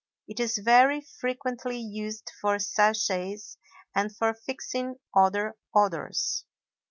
It 0.27 0.39
is 0.39 0.57
very 0.57 1.01
frequently 1.01 1.77
used 1.77 2.31
for 2.41 2.57
sachets 2.57 3.59
and 3.93 4.11
for 4.11 4.33
fixing 4.33 4.95
other 5.15 5.53
odors. 5.75 6.43